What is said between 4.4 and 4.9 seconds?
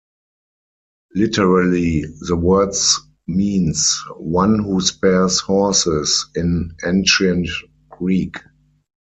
who